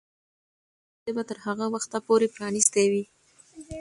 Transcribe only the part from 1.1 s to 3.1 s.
به تر هغه وخته پورې پرانیستي وي.